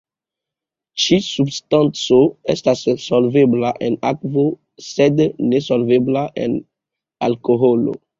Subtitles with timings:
[1.01, 2.17] Ĉi-substanco
[2.53, 4.45] estas solvebla en akvo
[4.87, 5.21] sed
[5.53, 6.57] nesolvebla en
[7.29, 7.95] alkoholo.